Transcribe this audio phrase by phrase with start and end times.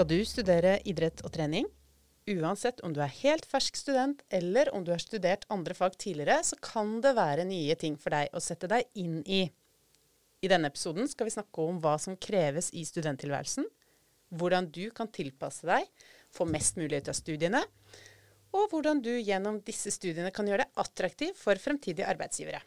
[0.00, 1.66] Skal du studere idrett og trening?
[2.32, 6.38] Uansett om du er helt fersk student eller om du har studert andre fag tidligere,
[6.40, 9.42] så kan det være nye ting for deg å sette deg inn i.
[10.40, 13.66] I denne episoden skal vi snakke om hva som kreves i studenttilværelsen,
[14.40, 15.84] hvordan du kan tilpasse deg,
[16.32, 17.60] få mest mulig ut av studiene,
[18.56, 22.62] og hvordan du gjennom disse studiene kan gjøre deg attraktiv for fremtidige arbeidsgivere.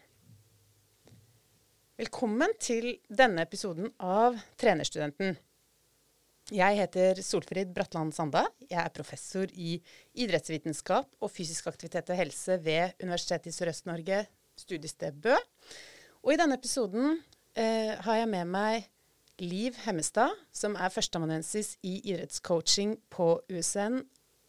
[1.98, 5.34] Velkommen til denne episoden av Trenerstudenten.
[6.54, 8.44] Jeg heter Solfrid Bratland Sanda.
[8.70, 9.80] Jeg er professor i
[10.14, 14.20] idrettsvitenskap og fysisk aktivitet og helse ved Universitetet i Sørøst-Norge,
[14.62, 15.34] studiested Bø.
[16.22, 17.16] Og i denne episoden
[17.58, 18.86] eh, har jeg med meg
[19.42, 24.04] Liv Hemmestad, som er førsteamanuensis i idrettscoaching på USN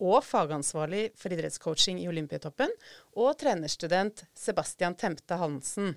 [0.04, 2.68] og fagansvarlig for idrettscoaching i Olympiatoppen,
[3.16, 5.94] og trenerstudent Sebastian Temte Hansen.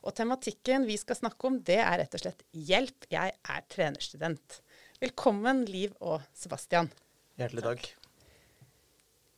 [0.00, 4.62] Og tematikken vi skal snakke om, det er rett og slett 'Hjelp, jeg er trenerstudent'.
[5.02, 6.86] Velkommen, Liv og Sebastian.
[7.34, 7.86] Hjertelig takk.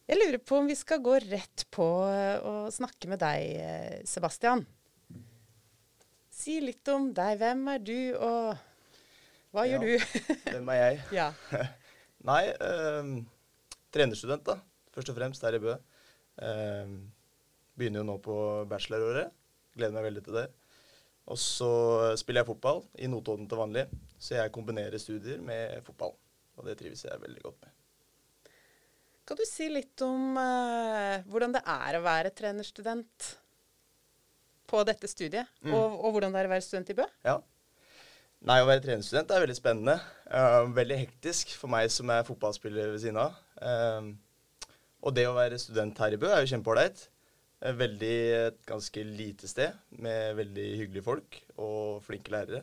[0.04, 4.60] Jeg lurer på om vi skal gå rett på å snakke med deg, Sebastian.
[6.28, 7.38] Si litt om deg.
[7.40, 8.50] Hvem er du, og
[9.56, 10.20] hva ja, gjør du?
[10.52, 11.00] hvem er jeg?
[11.16, 11.30] ja.
[12.28, 13.08] Nei, øh,
[13.96, 14.58] trenerstudent, da.
[14.92, 15.78] Først og fremst her i Bø.
[16.44, 16.92] Uh,
[17.72, 18.36] begynner jo nå på
[18.68, 19.32] bacheloråret.
[19.80, 20.48] Gleder meg veldig til det.
[21.32, 21.70] Og så
[22.20, 23.86] spiller jeg fotball i Notodden til vanlig,
[24.20, 26.12] så jeg kombinerer studier med fotball.
[26.58, 27.72] Og det trives jeg veldig godt med.
[29.24, 33.30] Kan du si litt om uh, hvordan det er å være trenerstudent
[34.68, 35.48] på dette studiet?
[35.64, 35.72] Mm.
[35.72, 37.08] Og, og, hvordan det er å være student i Bø?
[37.24, 37.38] Ja.
[38.44, 39.96] Nei, Å være trenerstudent er veldig spennende.
[40.28, 43.40] Uh, veldig hektisk for meg som er fotballspiller ved siden av.
[43.56, 44.12] Uh,
[45.04, 47.06] og det å være student her i Bø er jo kjempeålreit.
[47.64, 49.72] Veldig et ganske lite sted
[50.04, 52.60] med veldig hyggelige folk og flinke lærere.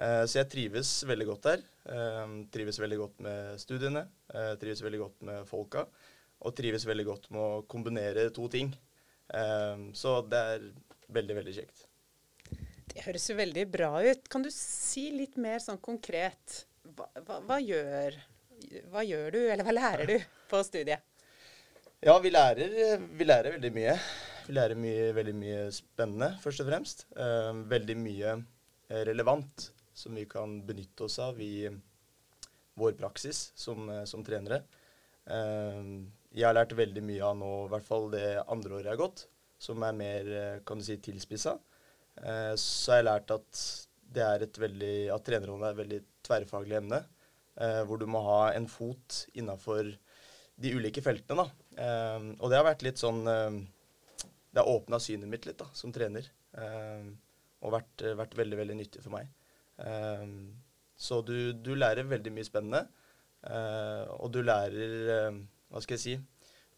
[0.00, 1.64] Eh, så jeg trives veldig godt der.
[1.92, 4.06] Eh, trives veldig godt med studiene.
[4.32, 5.84] Eh, trives veldig godt med folka.
[6.40, 8.72] Og trives veldig godt med å kombinere to ting.
[9.94, 10.62] Så det er
[11.14, 11.84] veldig, veldig kjekt.
[12.90, 14.24] Det høres jo veldig bra ut.
[14.32, 16.64] Kan du si litt mer sånn konkret
[16.96, 18.16] hva, hva, hva, gjør,
[18.90, 20.16] hva gjør, du, eller hva lærer du
[20.50, 21.04] på studiet?
[22.02, 23.94] Ja, vi lærer, vi lærer veldig mye.
[24.50, 27.04] Vi lærer mye, veldig mye spennende, først og fremst.
[27.14, 31.68] Eh, veldig mye eh, relevant som vi kan benytte oss av i
[32.82, 34.64] vår praksis som, eh, som trenere.
[35.30, 39.02] Jeg har lært veldig mye av nå, i hvert fall det andre året jeg har
[39.04, 39.26] gått,
[39.62, 40.34] som er mer
[40.66, 41.52] kan du si, tilspissa.
[42.18, 43.64] Så har jeg lært at
[44.16, 47.04] det er et veldig, at trenerrollen er et veldig tverrfaglig emne,
[47.86, 49.92] hvor du må ha en fot innafor
[50.58, 51.44] de ulike feltene.
[51.44, 51.84] da.
[52.40, 53.22] og det har vært litt sånn
[54.50, 56.26] det har åpna synet mitt litt da, som trener.
[56.58, 57.14] Um,
[57.60, 59.30] og vært, vært, veldig veldig nyttig for meg.
[59.78, 60.50] Um,
[61.00, 62.82] så du, du, lærer veldig mye spennende.
[63.40, 65.38] Uh, og du lærer uh,
[65.70, 66.18] Hva skal jeg si?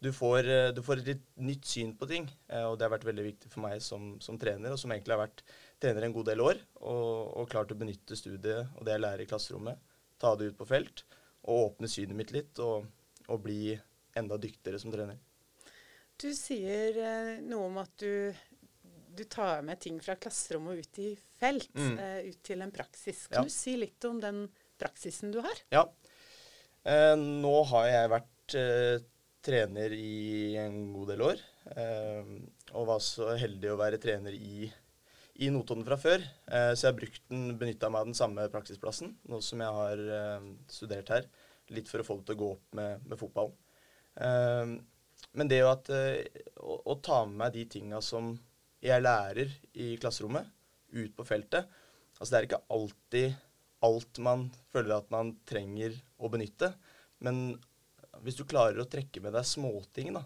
[0.03, 2.25] Du får, du får, et litt nytt syn på ting.
[2.67, 5.21] og det har vært veldig viktig for meg som, som, trener, og som egentlig har
[5.21, 5.43] vært
[5.79, 6.59] trener en god del år.
[6.81, 9.79] Og, og klart å benytte studiet og det jeg lærer i klasserommet,
[10.19, 11.05] ta det ut på felt.
[11.47, 12.83] Og åpne synet mitt litt, og,
[13.31, 13.77] og bli
[14.19, 15.23] enda dyktigere som trener.
[16.21, 18.33] Du sier eh, noe om at du,
[19.13, 21.09] du, tar med ting fra klasserommet og ut i
[21.39, 21.95] felt, mm.
[21.99, 23.25] eh, ut til en praksis.
[23.31, 23.49] Kan ja.
[23.49, 24.45] du si litt om den
[24.79, 25.63] praksisen du har?
[25.73, 25.87] Ja.
[26.83, 28.95] Eh, nå har jeg vært eh,
[29.43, 31.43] trener i en god del år.
[31.73, 32.31] Eh,
[32.73, 34.69] og var så heldig å være trener i,
[35.43, 36.23] i Notodden fra før.
[36.23, 39.79] Eh, så jeg har brukt den, benytta meg av den samme praksisplassen, nå som jeg
[39.81, 40.07] har
[40.71, 41.29] studert her.
[41.73, 43.59] Litt for å få det til å gå opp med, med fotballen.
[45.31, 46.19] Men det jo at uh,
[46.61, 48.33] å, å, ta med meg de tinga som
[48.83, 50.49] jeg lærer i klasserommet,
[50.93, 51.65] ut på feltet
[52.19, 53.37] Altså det er ikke alltid
[53.83, 56.69] alt man føler at man trenger å benytte.
[57.25, 57.57] Men
[58.23, 60.21] hvis du klarer å trekke med deg småting da,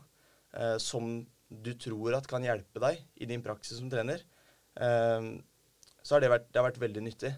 [0.53, 1.07] eh, som
[1.47, 4.21] du tror at kan hjelpe deg i din praksis som trener,
[4.77, 5.31] eh,
[6.03, 7.33] så har det vært, det har vært veldig nyttig.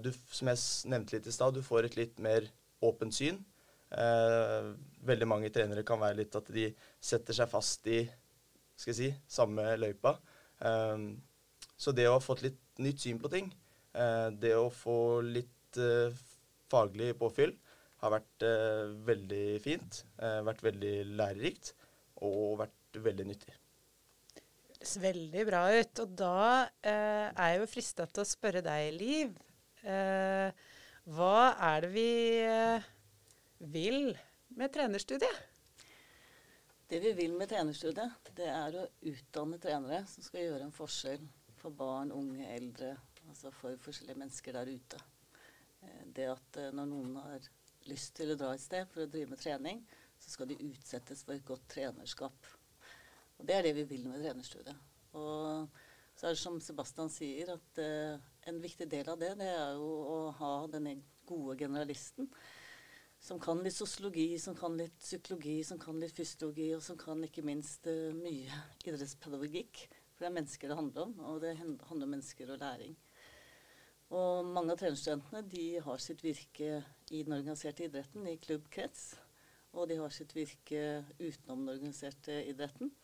[0.00, 2.46] Du, som jeg nevnte litt i stad, du får et litt mer
[2.80, 3.36] åpent syn.
[3.88, 4.74] Uh,
[5.08, 6.66] veldig mange trenere kan være litt at de
[7.00, 8.02] setter seg fast i
[8.78, 10.14] skal jeg si, samme løypa.
[10.62, 11.06] Eh,
[11.78, 13.50] så det å ha fått litt nytt syn på ting,
[13.94, 16.14] eh, det å få litt uh,
[16.70, 17.52] faglig påfyll,
[17.98, 18.44] har vært
[19.04, 19.96] veldig fint.
[20.46, 21.72] vært veldig lærerikt
[22.22, 23.54] og vært veldig nyttig.
[24.68, 26.02] Høres veldig bra ut.
[26.04, 26.36] Og da
[26.86, 29.34] er jeg jo frista til å spørre deg, Liv.
[29.82, 31.40] hva
[31.72, 32.08] er det vi
[33.58, 34.18] vil
[34.48, 35.38] med trenerstudiet?
[36.88, 41.26] Det vi vil med trenerstudiet, det er å utdanne trenere som skal gjøre en forskjell
[41.58, 42.94] for barn, unge, eldre,
[43.28, 45.00] altså for forskjellige mennesker der ute.
[45.82, 47.50] Eh, det at eh, når noen har
[47.90, 49.82] lyst til å dra et sted for å drive med trening,
[50.18, 52.48] så skal de utsettes for et godt trenerskap.
[53.38, 54.86] Og Det er det vi vil med trenerstudiet.
[55.18, 55.68] Og
[56.16, 58.18] så er det som Sebastian sier, at uh,
[58.50, 60.96] en viktig del av det, det er jo å ha denne
[61.28, 62.26] gode generalisten
[63.20, 67.22] som kan litt sosiologi, som kan litt psykologi, som kan litt fysiologi, og som kan
[67.26, 69.84] ikke minst uh, mye idrettspedagogikk.
[70.14, 72.96] For det er mennesker det handler om, og det handler om mennesker og læring.
[74.08, 76.78] Og mange av trenerstudentene de har sitt virke
[77.12, 79.10] i den organiserte idretten, i klubbkrets.
[79.76, 82.94] Og de har sitt virke utenom den organiserte idretten.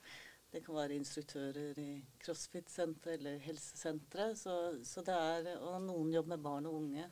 [0.55, 1.91] Det kan være instruktører i
[2.23, 4.39] crossfit-senteret eller helsesenteret.
[4.39, 4.55] Så,
[4.87, 7.09] så, det er, og noen jobber med barn og unge.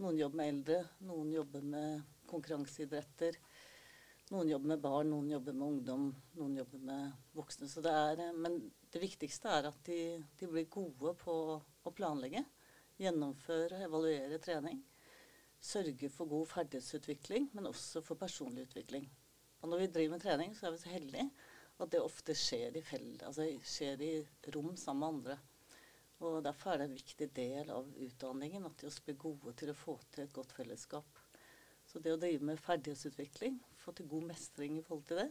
[0.00, 0.78] Noen jobber med eldre.
[1.06, 3.38] Noen jobber med konkurranseidretter.
[4.30, 6.06] Noen jobber med barn, noen jobber med ungdom,
[6.38, 7.66] noen jobber med voksne.
[7.82, 8.60] Det er, men
[8.94, 10.00] det viktigste er at de,
[10.38, 12.44] de blir gode på å planlegge
[13.00, 14.80] gjennomføre og evaluere trening.
[15.60, 19.08] Sørge for god ferdighetsutvikling, men også for personlig utvikling.
[19.60, 21.26] Og når vi driver med trening, så er vi så heldige
[21.80, 24.12] at det ofte skjer i, feld, altså skjer i
[24.54, 25.38] rom sammen med andre.
[26.20, 29.72] Og Derfor er det en viktig del av utdanningen at de også blir gode til
[29.72, 31.22] å få til et godt fellesskap.
[31.90, 35.30] Så det å drive med ferdighetsutvikling, få til god mestring i forhold til det,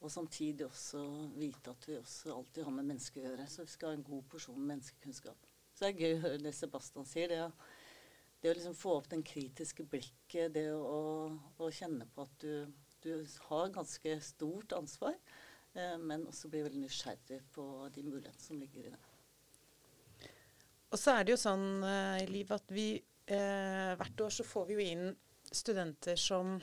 [0.00, 1.00] og samtidig også
[1.36, 3.46] vite at vi også alltid har med mennesker å gjøre.
[3.48, 5.48] Så vi skal ha en god porsjon menneskekunnskap.
[5.74, 7.32] Så det er gøy å høre det Sebastian sier.
[7.32, 7.38] Det,
[8.42, 12.68] det å liksom få opp den kritiske blikket, det å, å kjenne på at du,
[13.04, 13.10] du,
[13.48, 15.16] har ganske stort ansvar,
[15.72, 19.02] eh, men også bli veldig nysgjerrig på de mulighetene som ligger i det.
[20.92, 24.44] Og så er det jo sånn uh, i livet at vi eh, hvert år så
[24.46, 25.08] får vi jo inn
[25.56, 26.56] studenter som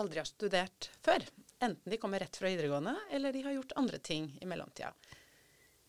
[0.00, 1.24] aldri har studert før.
[1.62, 4.92] Enten de kommer rett fra videregående, eller de har gjort andre ting i mellomtida.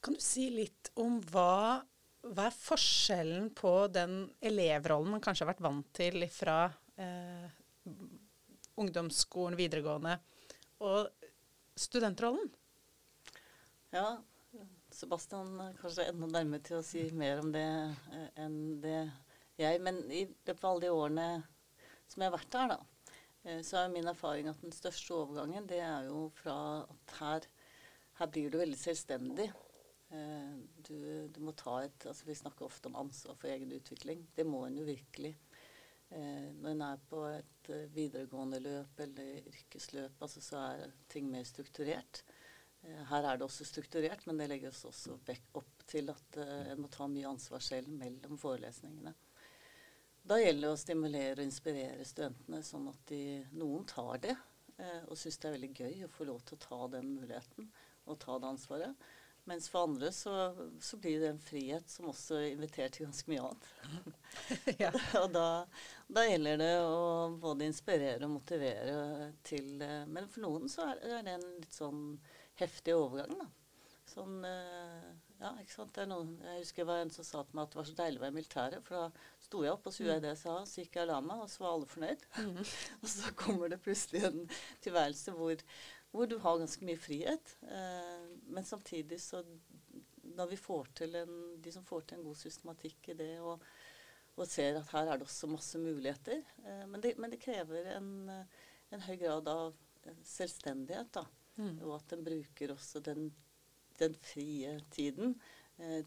[0.05, 1.81] Kan du si litt om hva,
[2.21, 6.59] hva er forskjellen på den elevrollen man kanskje har vært vant til fra
[7.01, 7.47] eh,
[8.77, 10.19] ungdomsskolen, videregående,
[10.85, 11.09] og
[11.79, 12.51] studentrollen?
[13.95, 14.19] Ja,
[14.95, 18.99] Sebastian er kanskje enda nærmere til å si mer om det eh, enn det
[19.59, 19.81] jeg.
[19.83, 21.27] Men i løpet av alle de årene
[22.09, 23.11] som jeg har vært her, da,
[23.43, 27.47] eh, så er min erfaring at den største overgangen det er jo fra at her,
[28.19, 29.49] her blir du veldig selvstendig.
[30.13, 30.53] Eh,
[30.85, 30.97] du,
[31.33, 34.27] du, må ta et altså Vi snakker ofte om ansvar for egen utvikling.
[34.37, 35.33] Det må en jo virkelig.
[36.13, 41.47] Eh, når en er på et videregående løp eller yrkesløp, altså, så er ting mer
[41.47, 42.23] strukturert.
[42.85, 45.15] her er det også strukturert, men det legges også
[45.57, 49.15] opp til at en må ta mye ansvar selv mellom forelesningene.
[50.25, 53.21] Da gjelder det å stimulere og inspirere studentene, sånn at de,
[53.53, 54.35] noen tar det
[55.07, 57.69] og syns det er veldig gøy å få lov til å ta den muligheten
[58.05, 59.05] og ta det ansvaret.
[59.45, 60.31] Mens for andre så,
[60.81, 63.67] så, blir det en frihet som også inviterer til ganske mye annet.
[64.83, 64.89] ja.
[65.21, 65.49] og da,
[66.09, 67.03] da, gjelder det å
[67.43, 69.69] både inspirere og motivere til
[70.09, 72.01] Men for noen så er, er det en litt sånn
[72.57, 73.47] heftig overgang, da.
[74.09, 75.13] Sånn eh,
[75.43, 75.93] Ja, ikke sant.
[75.93, 77.97] Det noen, jeg husker det var en som sa til meg at det var så
[78.01, 78.85] deilig å være i militæret.
[78.87, 81.07] For da sto jeg opp, og så gjorde jeg det jeg sa, så gikk jeg
[81.07, 82.25] og la meg, og så var alle fornøyd.
[82.41, 82.63] Mm.
[83.01, 84.41] og så kommer det plutselig en
[84.83, 85.61] tilværelse hvor
[86.15, 87.55] hvor du har ganske mye frihet.
[87.61, 89.43] Eh, men samtidig så
[90.35, 93.61] Når vi får til en, de som får til en god systematikk i det, og,
[94.35, 97.91] og ser at her er det også masse muligheter eh, men, det, men, det, krever
[97.93, 99.77] en, en, høy grad av
[100.25, 101.23] selvstendighet, da.
[101.61, 101.77] Mm.
[101.85, 103.29] Og at en bruker også den,
[103.99, 105.37] den frie tiden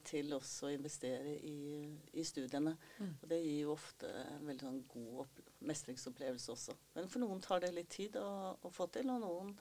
[0.09, 1.85] til også å investere i,
[2.17, 2.73] i studiene.
[2.99, 3.11] Mm.
[3.13, 6.77] Og det gir jo ofte en veldig sånn god mestringsopplevelse også.
[6.97, 9.53] Men for noen tar det litt tid å, å få til, og noen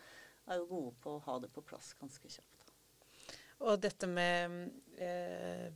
[0.48, 2.72] er jo gode på å ha det på plass ganske kjapt.
[3.68, 4.54] Og dette med
[5.02, 5.68] eh,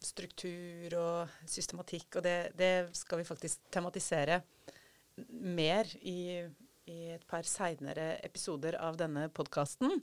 [0.00, 4.40] struktur og systematikk, og det, det, skal vi faktisk tematisere
[5.28, 6.40] mer i,
[6.88, 10.00] i et par seinere episoder av denne podkasten.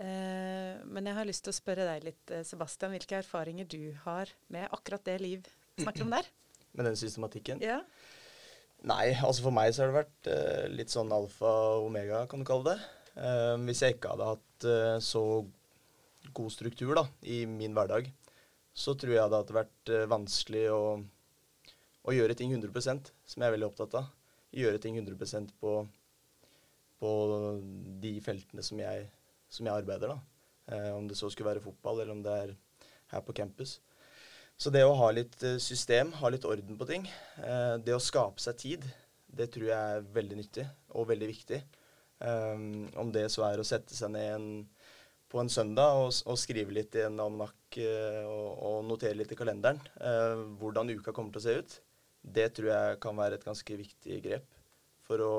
[0.00, 3.92] Eh, men jeg har lyst til å spørre deg litt, eh, Sebastian, hvilke erfaringer du
[4.06, 6.30] har med akkurat det Liv snakker om der?
[6.78, 7.60] Med den systematikken?
[7.60, 7.80] Ja.
[8.86, 12.40] Nei, altså for meg så har det vært uh, litt sånn alfa og omega, kan
[12.40, 12.84] du kalle det.
[13.66, 14.66] Hvis jeg ikke hadde hatt
[15.02, 15.22] så
[16.30, 18.06] god struktur da, i min hverdag,
[18.70, 20.80] så tror jeg det hadde vært vanskelig å,
[22.06, 24.14] å, gjøre ting 100% som jeg er veldig opptatt av.
[24.54, 25.74] Gjøre ting 100% på,
[27.02, 27.12] på
[28.06, 29.10] de feltene som jeg,
[29.50, 30.80] som jeg arbeider, da.
[30.94, 32.52] om det så skulle være fotball, eller om det er
[33.10, 33.80] her på campus.
[34.60, 37.06] Så det å ha litt eh, system, ha litt orden på ting,
[37.40, 38.82] eh, det å skape seg tid,
[39.30, 41.60] det tror jeg er veldig nyttig og veldig viktig.
[42.20, 44.48] Um, om det så er å sette seg ned en,
[45.32, 49.32] på en søndag og, og, skrive litt i en almanakk uh, og, og, notere litt
[49.32, 51.78] i kalenderen uh, hvordan uka kommer til å se ut.
[52.20, 54.60] Det tror jeg kan være et ganske viktig grep
[55.08, 55.32] for å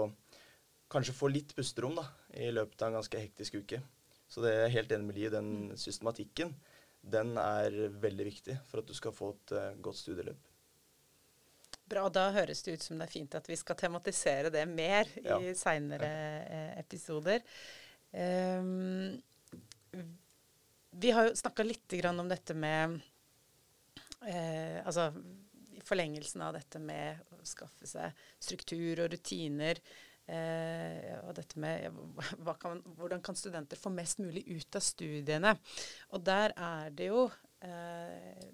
[0.90, 3.84] kanskje få litt pusterom da, i løpet av en ganske hektisk uke.
[4.32, 5.32] Så det er jeg helt enig med Liv.
[5.34, 5.78] Den Mm.
[5.78, 6.54] systematikken
[7.04, 10.38] den er veldig viktig for at du skal få et uh, godt studieløp.
[11.92, 15.10] Bra, da høres det ut som det er fint at vi skal tematisere det mer
[15.26, 15.40] Ja.
[15.42, 16.08] i seinere
[16.48, 17.42] eh, episoder.
[18.14, 19.18] Um,
[20.92, 23.00] vi har jo snakka litt grann om dette med
[24.28, 25.10] eh, Altså
[25.76, 29.80] i forlengelsen av dette med å skaffe seg struktur og rutiner.
[30.30, 31.92] Eh, og dette med
[32.62, 35.56] kan, hvordan kan studenter få mest mulig ut av studiene.
[36.14, 37.26] Og der er det jo
[37.66, 38.46] eh,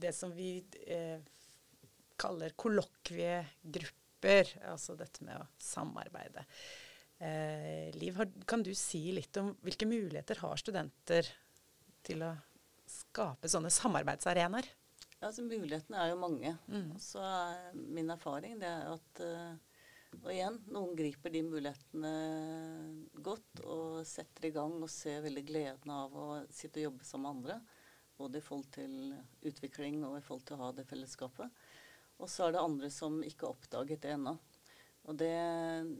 [0.00, 1.20] det som vi eh,
[2.20, 4.56] kaller kollokviegrupper.
[4.72, 6.44] Altså dette med å samarbeide.
[7.20, 11.28] Eh, Liv, har, kan du si litt om hvilke muligheter har studenter
[12.06, 12.34] til å
[12.88, 14.66] skape sånne samarbeidsarenaer?
[15.20, 16.54] Ja, altså Mulighetene er jo mange.
[16.72, 16.94] Mm.
[17.00, 17.20] Så
[17.76, 19.52] min erfaring det er at eh,
[20.18, 22.10] Og igjen, noen griper de mulighetene
[23.22, 27.26] godt og setter i gang og ser veldig gleden av å sitte og jobbe sammen
[27.26, 27.78] med andre.
[28.20, 29.14] Både i forhold til
[29.48, 31.62] utvikling og i forhold til å ha det fellesskapet.
[32.20, 34.34] Og så er det andre som ikke har oppdaget det ennå.
[35.08, 35.30] Og det,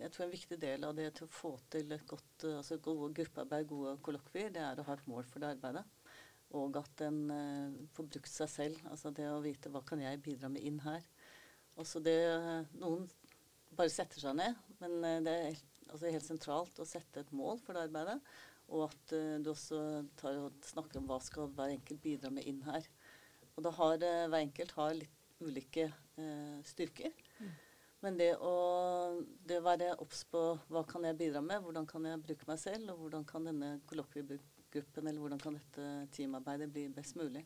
[0.02, 2.76] jeg tror en viktig del av det til å få til et godt eh, altså
[2.84, 5.86] gode gruppearbeid, gode kollokvier, det er å ha et mål for det arbeidet.
[6.58, 8.78] Og at en uh, får brukt seg selv.
[8.90, 11.04] Altså det å vite hva kan jeg bidra med inn her.
[11.78, 12.18] Også det
[12.74, 13.06] Noen
[13.78, 15.60] bare setter seg ned, men eh, det er
[15.90, 18.18] altså helt sentralt å sette et mål for det arbeidet.
[18.70, 19.80] Og at uh, du også
[20.20, 22.84] tar og snakker om hva skal hver enkelt bidra med inn her.
[23.56, 27.16] Og da har uh, hver enkelt har litt ulike uh, styrker.
[28.00, 28.52] Men det å,
[29.44, 30.40] det å være obs på
[30.72, 33.74] hva kan jeg bidra med, hvordan kan jeg bruke meg selv, og hvordan kan denne
[33.90, 37.42] kollokviegruppen eller hvordan kan dette teamarbeidet bli best mulig.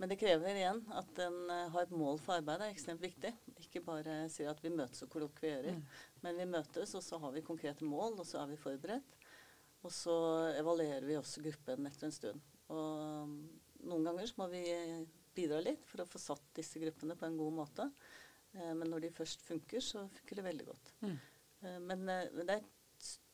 [0.00, 3.34] Men det krever igjen at en eh, har et mål for arbeidet, er ekstremt viktig.
[3.60, 5.76] Ikke bare si at vi møtes og kollokvierer,
[6.24, 9.18] men vi møtes, og så har vi konkrete mål, og så er vi forberedt.
[9.84, 10.14] Og så
[10.58, 12.48] evaluerer vi også gruppen etter en stund.
[12.72, 13.36] Og um,
[13.88, 14.64] noen ganger så må vi
[15.36, 17.86] bidra litt for å få satt disse gruppene på en god måte.
[18.56, 20.92] Eh, men når de først funker, så funker det veldig godt.
[21.04, 21.16] Mm.
[21.60, 22.68] Eh, men, eh, det er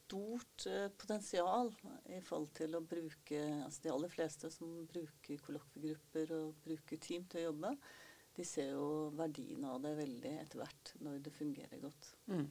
[0.07, 1.73] stort eh, potensial
[2.15, 7.27] i forhold til å bruke altså De aller fleste som bruker kollokviegrupper og bruker team
[7.31, 7.73] til å jobbe,
[8.37, 12.13] de ser jo verdien av det veldig etter hvert når det fungerer godt.
[12.31, 12.47] Mm.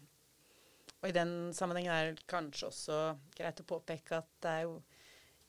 [1.02, 3.00] Og i den sammenhengen er det kanskje også
[3.38, 4.80] greit å påpeke at det er jo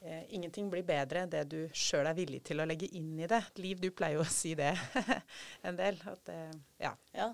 [0.00, 3.30] eh, ingenting blir bedre enn det du sjøl er villig til å legge inn i
[3.30, 3.40] det.
[3.62, 4.74] Liv, du pleier jo å si det
[5.66, 5.98] en del.
[6.12, 6.40] At det,
[6.82, 6.92] ja.
[7.16, 7.30] Ja,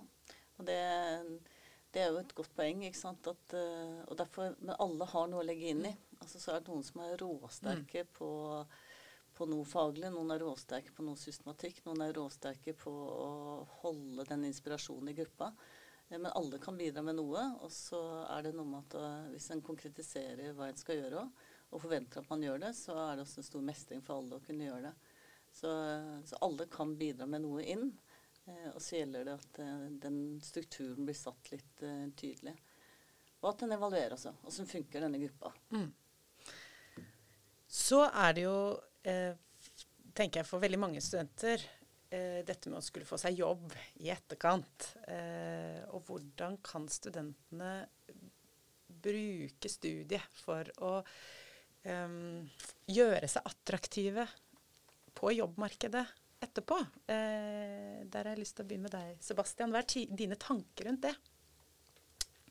[0.61, 0.79] og det,
[1.93, 2.83] det er jo et godt poeng.
[2.87, 3.27] ikke sant?
[3.29, 5.93] At, eh, og derfor, men alle har noe å legge inn i.
[6.23, 8.31] Altså, så er det noen som er råsterke på,
[9.37, 13.31] på noe faglig, noen er råsterke på noe systematikk, noen er råsterke på å
[13.83, 15.51] holde den inspirasjonen i gruppa.
[16.09, 17.45] Eh, Men alle kan bidra med noe.
[17.61, 21.27] Og så er det noe med at eh, hvis en konkretiserer hva en skal gjøre,
[21.73, 24.37] og forventer at man gjør det, så er det også en stor mestring for alle
[24.37, 24.97] å kunne gjøre det.
[25.53, 25.69] Så,
[26.29, 27.91] så alle kan bidra med noe inn.
[28.45, 32.55] Eh, og så gjelder det at eh, den strukturen blir satt litt eh, tydelig.
[33.43, 34.35] Og at den evaluerer også.
[34.49, 35.53] Åssen funker denne gruppa.
[37.73, 38.59] Så er det jo,
[40.15, 41.65] tenker jeg for veldig mange studenter,
[42.13, 43.73] dette med å skulle få seg jobb
[44.05, 44.87] i etterkant.
[45.91, 47.73] Og hvordan kan studentene
[49.03, 50.93] bruke studiet for å
[51.83, 54.29] gjøre seg attraktive
[55.19, 56.05] på jobbmarkedet
[56.47, 56.79] etterpå?
[57.11, 59.73] Eh, der har jeg lyst til å begynne med deg, Sebastian.
[59.75, 61.15] Hva er dine tanker rundt det?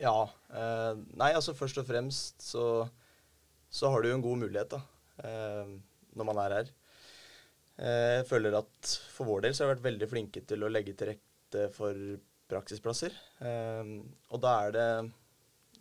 [0.01, 0.17] Ja.
[0.49, 2.65] Eh, nei, altså først og fremst så,
[3.69, 4.81] så har du jo en god mulighet, da.
[5.21, 5.75] Eh,
[6.17, 6.71] når man er her.
[7.81, 10.71] Eh, jeg føler at for vår del så har vi vært veldig flinke til å
[10.71, 11.97] legge til rette for
[12.51, 13.15] praksisplasser.
[13.41, 13.95] Eh,
[14.29, 14.89] og da er det,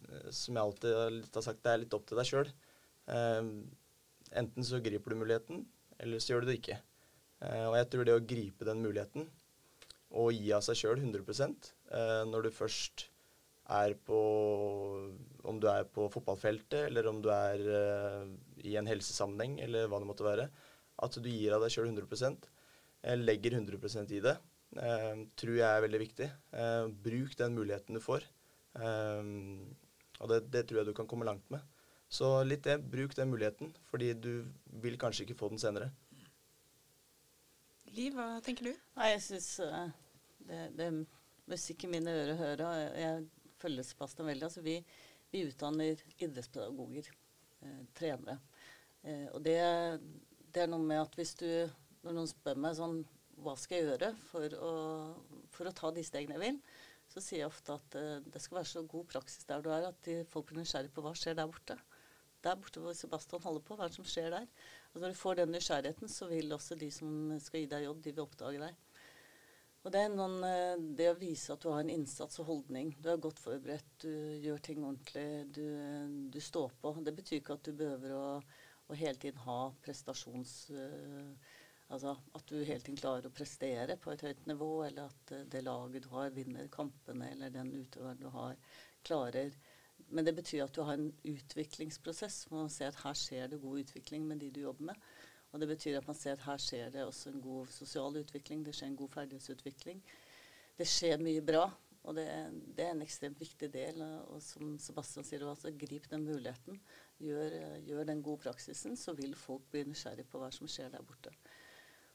[0.06, 2.52] eh, som jeg alltid har sagt, det er litt opp til deg sjøl.
[3.10, 5.64] Enten så griper du muligheten,
[5.98, 6.76] eller så gjør du det ikke.
[7.40, 9.28] Eh, og jeg tror det å gripe den muligheten
[10.18, 11.22] og gi av seg sjøl 100
[11.94, 13.06] eh, når du først
[13.70, 14.20] er på
[15.46, 18.24] Om du er på fotballfeltet, eller om du er eh,
[18.66, 20.48] i en helsesammenheng, eller hva det måtte være.
[21.00, 22.34] At du gir av deg sjøl 100
[23.06, 24.34] eh, legger 100% i det,
[25.40, 26.26] tror jeg er veldig viktig.
[27.02, 28.26] Bruk den muligheten du får.
[28.78, 31.64] Og det, det tror jeg du kan komme langt med.
[32.10, 34.44] Så litt det, bruk den muligheten, fordi du
[34.82, 35.90] vil kanskje ikke få den senere.
[37.96, 38.74] Liv, hva tenker du?
[38.98, 39.48] Nei, jeg syns
[40.46, 40.98] det, det er
[41.50, 42.66] musikk i mine ører hører.
[42.66, 44.46] Og jeg følger Sebastian veldig.
[44.46, 44.76] Altså, vi,
[45.32, 47.10] vi utdanner idrettspedagoger,
[47.66, 48.38] eh, trenere.
[49.02, 49.56] Eh, og det,
[50.54, 51.48] det er noe med at hvis du
[52.00, 53.02] Når noen spør meg sånn
[53.44, 54.70] hva skal jeg gjøre for å,
[55.52, 56.60] for å ta de stegene jeg vil,
[57.12, 59.84] så sier jeg ofte at uh, det skal være så god praksis der du er,
[59.90, 61.76] at de, folk blir nysgjerrige på hva skjer der borte.
[62.44, 64.48] Der borte hvor Sebastian holder på, hva er det som skjer der?
[64.94, 68.00] Og når du får den nysgjerrigheten, så vil også de som skal gi deg jobb,
[68.02, 68.86] de vil oppdage deg.
[69.80, 72.90] Og det er noen, eh, det å vise at du har en innsats og holdning.
[73.00, 74.10] Du er godt forberedt, du
[74.44, 75.64] gjør ting ordentlig, du,
[76.28, 76.92] du står på.
[77.06, 78.26] Det betyr ikke at du behøver å,
[78.90, 80.54] å hele tiden ha prestasjons...
[80.74, 81.56] Uh,
[81.90, 85.46] altså at du hele tiden klarer å prestere på et høyt nivå, eller at uh,
[85.50, 88.60] det laget du har, vinner kampene, eller den utøveren du har,
[89.06, 89.56] klarer.
[90.10, 92.44] Men det betyr at du har en utviklingsprosess.
[92.50, 95.04] Man ser at her skjer det god utvikling med de du jobber med.
[95.50, 98.64] Og det betyr at man ser at her skjer det også en god sosial utvikling,
[98.66, 100.02] det skjer en god ferdighetsutvikling.
[100.78, 101.64] Det skjer mye bra,
[102.06, 102.26] og det,
[102.76, 103.98] det er en ekstremt viktig del.
[104.30, 106.78] Og som Sebastian sier, altså, grip den muligheten.
[107.20, 111.04] Gjør, gjør, den gode praksisen, så vil folk bli nysgjerrig på hva som skjer der
[111.04, 111.34] borte.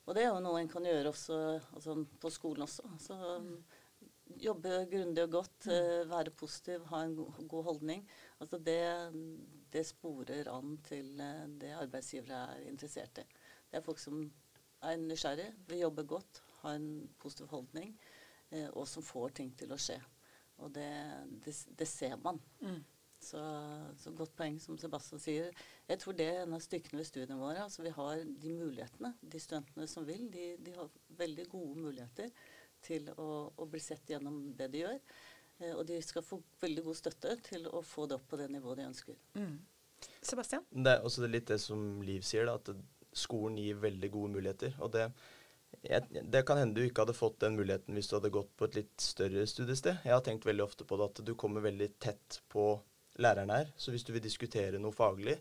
[0.06, 1.38] Og det er jo noe en kan gjøre også
[1.76, 2.86] altså, på skolen også.
[2.94, 3.18] Altså,
[4.42, 7.16] jobbe grundig og godt, uh, være positiv, ha en
[7.50, 8.06] god holdning.
[8.40, 8.80] Altså det,
[9.74, 13.28] det sporer an til uh, det arbeidsgivere er interessert i.
[13.70, 14.26] Det er folk som
[14.86, 16.90] er nysgjerrige, vil jobbe godt, ha en
[17.22, 17.96] positiv holdning,
[18.52, 20.02] uh, og som får ting til å skje.
[20.64, 20.90] Og det,
[21.46, 22.40] det, det ser man.
[22.62, 22.84] Mm.
[23.26, 23.42] Så,
[23.98, 25.64] så, godt poeng som Sebastian sier.
[25.90, 27.64] Jeg tror det er en av styrkene ved studiene våre.
[27.64, 29.16] Altså vi har de mulighetene.
[29.22, 32.30] De studentene som vil, de, de har veldig gode muligheter
[32.84, 35.00] til å, å bli sett gjennom det de gjør.
[35.60, 38.50] Eh, og de skal få veldig god støtte til å få det opp på det
[38.54, 39.18] nivået de ønsker.
[39.40, 39.56] Mm.
[40.22, 40.68] Sebastian?
[40.70, 44.76] Det er også litt det som Liv sier, da, at skolen gir veldig gode muligheter.
[44.84, 45.10] og det
[45.84, 48.68] jeg, det kan hende du ikke hadde fått den muligheten hvis du hadde gått på
[48.68, 50.06] et litt større studiested.
[50.06, 52.70] Jeg har tenkt veldig ofte på det at du kommer veldig tett på
[53.22, 53.72] læreren her.
[53.76, 55.36] Så hvis du vil diskutere noe faglig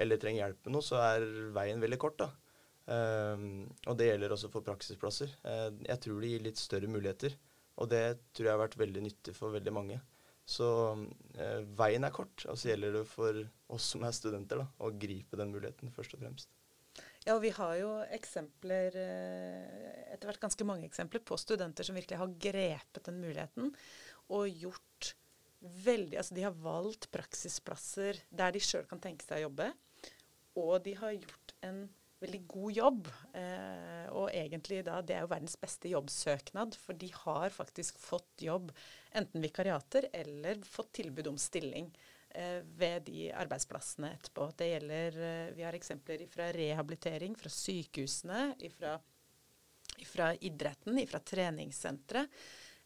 [0.00, 2.20] eller trenger hjelp med noe, så er veien veldig kort.
[2.22, 2.30] da.
[2.90, 5.30] Um, og det gjelder også for praksisplasser.
[5.44, 7.36] Uh, jeg tror det gir litt større muligheter,
[7.78, 9.98] og det tror jeg har vært veldig nyttig for veldig mange.
[10.50, 10.66] Så
[10.98, 13.38] uh, veien er kort, og så gjelder det for
[13.70, 16.50] oss som er studenter, da, å gripe den muligheten først og fremst.
[17.22, 21.98] Ja, og vi har jo eksempler, uh, etter hvert ganske mange eksempler, på studenter som
[21.98, 23.70] virkelig har grepet den muligheten
[24.30, 25.14] og gjort
[25.60, 29.66] veldig Altså de har valgt praksisplasser der de sjøl kan tenke seg å jobbe,
[30.56, 31.82] og de har gjort en
[32.20, 33.10] veldig god jobb.
[33.36, 38.44] Eh, og egentlig da, det er jo verdens beste jobbsøknad, for de har faktisk fått
[38.44, 38.72] jobb,
[39.16, 41.88] enten vikariater eller fått tilbud om stilling
[42.34, 44.50] eh, ved de arbeidsplassene etterpå.
[44.58, 48.42] Det gjelder eh, Vi har eksempler fra rehabilitering, fra sykehusene,
[50.12, 52.26] fra, idretten, fra treningssentre,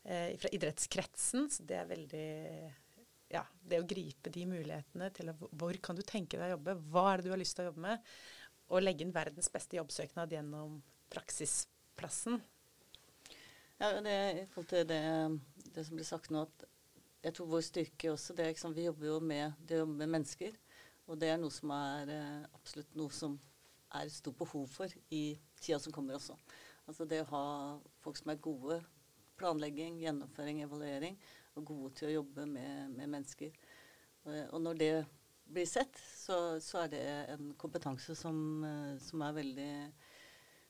[0.04, 1.50] eh, fra idrettskretsen.
[1.50, 2.32] Så det er veldig
[3.34, 6.76] ja, det å gripe de mulighetene til å, hvor kan du tenke deg å jobbe,
[6.92, 8.14] hva er det du har lyst til å jobbe med,
[8.74, 10.78] å legge inn verdens beste jobbsøknad gjennom
[11.12, 12.40] praksisplassen.
[13.78, 15.00] Ja, det, I forhold til det,
[15.74, 16.66] det, som blir sagt nå, at
[17.24, 20.56] jeg tror vår styrke også det er liksom, Vi jobber jo med, jobber med mennesker.
[21.06, 23.36] Og det er noe som er eh, absolutt noe som
[23.94, 26.36] er stort behov for i tida som kommer også.
[26.88, 27.46] Altså det å ha
[28.04, 28.78] folk som er gode.
[29.40, 31.18] Planlegging, gjennomføring, evaluering.
[31.58, 33.52] Og gode til å jobbe med, med mennesker.
[34.24, 34.92] Og når det
[35.44, 37.04] blir sett, så, så er det
[37.34, 39.74] en kompetanse som, eh, som, er veldig,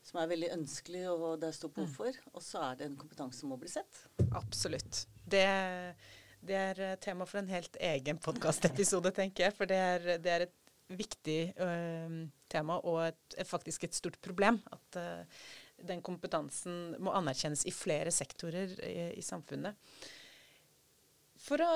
[0.03, 1.97] som, er veldig ønskelig, og det er stort behov mm.
[2.01, 2.21] for.
[2.35, 4.05] Og så er det en kompetanse som må bli sett.
[4.35, 5.05] Absolutt.
[5.25, 5.47] Det,
[6.45, 9.57] det er tema for en helt egen podkastepisode, tenker jeg.
[9.57, 10.61] For det er, det er et
[10.95, 14.61] viktig øh, tema og et, faktisk et stort problem.
[14.73, 15.47] At øh,
[15.89, 19.75] den kompetansen må anerkjennes i flere sektorer i, i samfunnet.
[21.45, 21.73] For å,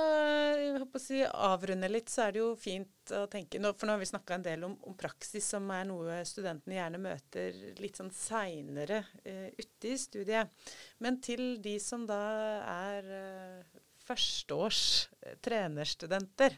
[0.80, 4.00] å si, avrunde litt, så er det jo fint å tenke nå, For nå har
[4.00, 8.08] vi snakka en del om, om, praksis, som er noe studentene gjerne møter litt sånn
[8.14, 10.70] seinere uh, ute i studiet.
[11.04, 12.20] Men til de som da
[12.64, 14.82] er uh, førsteårs
[15.26, 16.56] uh, trenerstudenter,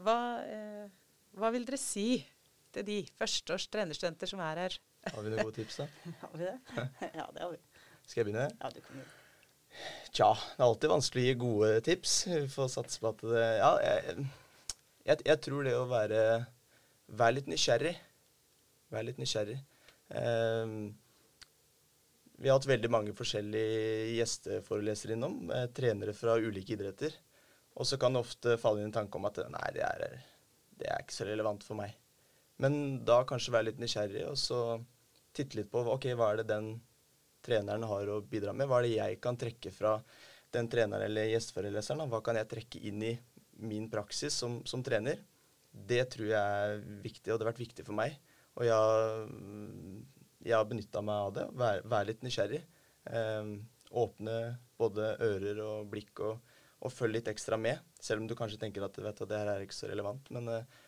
[0.00, 0.18] hva,
[1.36, 2.22] hva, vil dere si
[2.72, 4.76] til de førsteårs trenerstudenter som er her?
[5.08, 5.88] Har vi noen gode tips, da?
[6.26, 6.58] har vi det?
[7.20, 7.62] ja, det har vi.
[8.04, 8.48] Skal jeg begynne?
[8.60, 9.19] Ja, du kan gjøre
[10.10, 12.14] Tja, det er alltid vanskelig å gi gode tips.
[12.30, 14.24] Vi får satse på at det Ja, jeg,
[15.06, 16.24] jeg, jeg tror det å være
[17.20, 17.96] Vær litt nysgjerrig.
[18.94, 19.56] Vær litt nysgjerrig.
[20.14, 20.74] Eh,
[22.40, 25.40] vi har hatt veldig mange forskjellige gjesteforelesere innom.
[25.50, 27.16] Eh, trenere fra ulike idretter.
[27.74, 30.20] Og så kan det ofte falle inn en tanke om at nei, det er,
[30.78, 31.96] det er ikke så relevant for meg.
[32.60, 34.60] Men da kanskje være litt nysgjerrig, og så
[35.36, 36.72] titte litt på ok, hva er det den
[37.44, 38.68] treneren har å bidra med.
[38.68, 39.96] Hva er det jeg kan trekke fra
[40.54, 42.08] den treneren eller gjesteforeleseren?
[42.10, 43.14] Hva kan jeg trekke inn i
[43.60, 45.20] min praksis som, som, trener?
[45.70, 48.16] Det tror jeg er viktig, og det har vært viktig for meg.
[48.58, 50.08] Og jeg
[50.40, 51.46] jeg har benytta meg av det.
[51.60, 52.60] Være, vær litt nysgjerrig.
[53.12, 53.50] Eh,
[54.00, 54.36] åpne
[54.80, 57.80] både ører og blikk, og, og følge litt ekstra med.
[58.00, 60.30] Selv om du kanskje tenker at vet du, det her er ikke så relevant.
[60.32, 60.78] Men eh,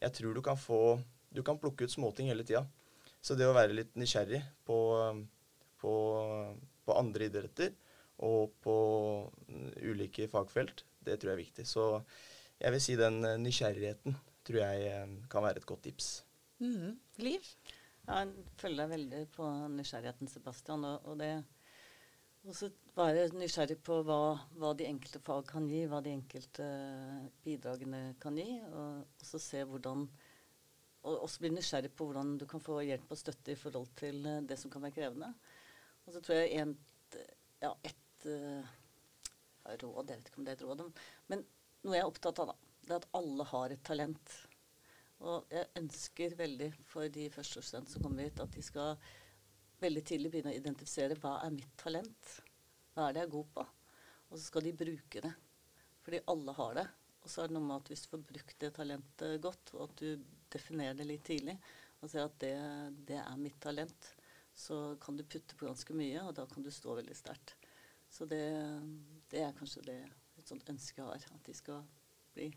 [0.00, 1.00] jeg tror du kan få
[1.32, 2.66] Du kan plukke ut småting hele tida.
[3.24, 4.76] Så det å være litt nysgjerrig på,
[5.82, 5.94] på,
[6.86, 7.74] på andre idretter
[8.22, 8.74] og på
[9.82, 11.66] ulike fagfelt, det tror jeg er viktig.
[11.66, 11.86] Så
[12.62, 14.14] jeg vil si den nysgjerrigheten
[14.46, 16.12] tror jeg kan være et godt tips.
[16.62, 16.98] Mm.
[17.22, 17.48] Liv?
[18.06, 20.86] Ja, jeg følger deg veldig på nysgjerrigheten, Sebastian.
[20.86, 21.32] Og, og det
[22.46, 24.20] også være nysgjerrig på hva,
[24.58, 26.66] hva, de enkelte fag kan gi, hva de enkelte
[27.44, 28.58] bidragene kan gi.
[28.70, 30.06] Og også se hvordan
[31.02, 34.22] og også bli nysgjerrig på hvordan du kan få hjelp og støtte i forhold til
[34.26, 35.32] eh, det som kan være krevende.
[36.06, 36.76] Og så tror jeg en,
[37.62, 38.72] ja, et uh,
[39.82, 40.86] råd Jeg vet ikke om det er et råd,
[41.30, 41.44] men
[41.82, 44.38] noe jeg er opptatt av, da, det er at alle har et talent.
[45.22, 48.96] Og jeg ønsker veldig for de førsteårsstudentene som kommer hit, at de skal
[49.82, 52.32] veldig tidlig begynne å identifisere hva er mitt talent.
[52.94, 53.64] Hva er det jeg er god på?
[54.30, 55.32] Og så skal de bruke det.
[56.02, 56.86] Fordi alle har det.
[57.22, 59.84] Og så er det noe med at hvis du får brukt det talentet godt, og
[59.86, 61.54] at du definerer det litt tidlig,
[62.02, 62.54] og ser at det,
[63.06, 64.08] det er mitt talent,
[64.54, 67.54] så kan du putte på ganske mye, og da kan du stå veldig sterkt.
[68.12, 68.44] Så det,
[69.32, 70.00] det, er kanskje det
[70.36, 71.26] et sånt ønske jeg har.
[71.32, 71.84] At de skal
[72.36, 72.50] bli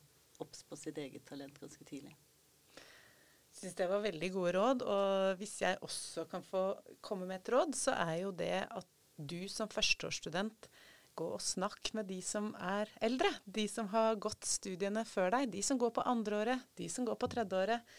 [0.43, 4.84] obs på sitt eget talent ganske tidlig Jeg syns det var veldig gode råd.
[4.84, 6.67] Og hvis jeg også kan få
[6.99, 10.67] komme med et råd, så er jo det at du som førsteårsstudent
[11.15, 13.31] gå og snakk med de som er eldre.
[13.45, 15.53] De som har gått studiene før deg.
[15.53, 17.95] De som går på andreåret, de som går på tredjeåret.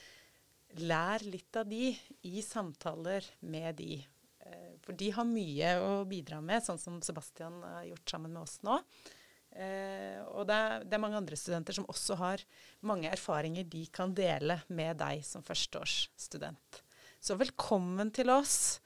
[0.82, 1.90] Lær litt av de
[2.28, 3.98] i samtaler med de.
[4.44, 8.42] Eh, for de har mye å bidra med, sånn som Sebastian har gjort sammen med
[8.42, 8.80] oss nå.
[9.56, 12.42] Eh, og det er, det er, mange andre studenter som også har
[12.84, 16.82] mange erfaringer de kan dele med deg som førsteårsstudent.
[17.20, 18.82] Så velkommen til oss.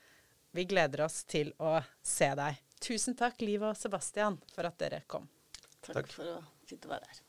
[0.54, 2.60] Vi gleder oss til å se deg.
[2.80, 5.26] Tusen takk, Liv og Sebastian, for at dere kom.
[5.80, 6.14] Takk, takk.
[6.14, 7.26] for å sitte og være her.